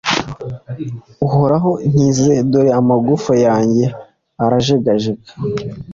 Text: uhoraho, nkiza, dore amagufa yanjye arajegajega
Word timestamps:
uhoraho, 1.25 1.71
nkiza, 1.89 2.33
dore 2.51 2.69
amagufa 2.79 3.33
yanjye 3.45 3.85
arajegajega 4.43 5.29